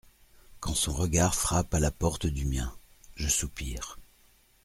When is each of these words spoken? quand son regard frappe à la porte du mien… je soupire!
quand 0.61 0.73
son 0.73 0.93
regard 0.93 1.35
frappe 1.35 1.75
à 1.75 1.79
la 1.79 1.91
porte 1.91 2.25
du 2.25 2.47
mien… 2.47 2.73
je 3.13 3.27
soupire! 3.27 3.99